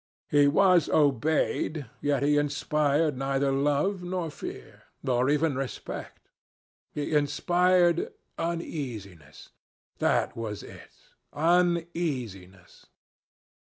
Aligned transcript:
He 0.31 0.47
was 0.47 0.89
obeyed, 0.89 1.85
yet 2.01 2.23
he 2.23 2.35
inspired 2.39 3.15
neither 3.19 3.51
love 3.51 4.01
nor 4.01 4.31
fear, 4.31 4.81
nor 5.03 5.29
even 5.29 5.55
respect. 5.55 6.27
He 6.91 7.13
inspired 7.13 8.11
uneasiness. 8.35 9.49
That 9.99 10.35
was 10.35 10.63
it! 10.63 10.89
Uneasiness. 11.33 12.87